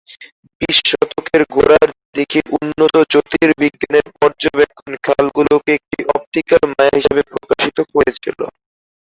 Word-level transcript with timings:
বিশ 0.61 0.77
শতকের 0.89 1.41
গোড়ার 1.55 1.87
দিকে, 2.15 2.39
উন্নত 2.57 2.81
জ্যোতির্বিজ্ঞানের 3.11 4.07
পর্যবেক্ষণ 4.19 4.91
খাল 5.05 5.25
গুলোকে 5.37 5.71
একটি 5.79 5.99
অপটিক্যাল 6.15 6.61
মায়া 6.69 6.93
হিসাবে 6.97 7.21
প্রকাশিত 7.31 7.77
করেছিল। 7.93 8.39